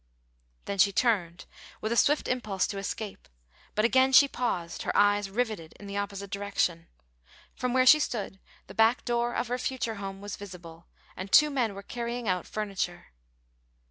[0.65, 1.45] Then she turned,
[1.79, 3.27] with a swift impulse to escape,
[3.75, 6.87] but again she paused, her eyes riveted in the opposite direction.
[7.55, 11.51] From where she stood the back door of her future home was visible, and two
[11.51, 13.09] men were carrying out furniture.